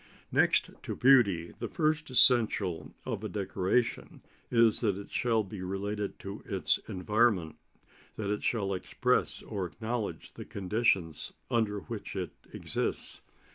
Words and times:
Next 0.31 0.71
to 0.81 0.95
beauty, 0.95 1.53
the 1.59 1.67
first 1.67 2.09
essential 2.09 2.91
of 3.05 3.23
a 3.23 3.29
decoration 3.29 4.19
is 4.49 4.81
that 4.81 4.97
it 4.97 5.11
shall 5.11 5.43
be 5.43 5.61
related 5.61 6.17
to 6.21 6.41
its 6.47 6.79
environment, 6.89 7.57
that 8.15 8.31
it 8.31 8.41
shall 8.41 8.73
express 8.73 9.43
or 9.43 9.67
acknowledge 9.67 10.33
the 10.33 10.43
conditions 10.43 11.33
under 11.51 11.81
which 11.81 12.15
it 12.15 12.31
exists. 12.51 13.21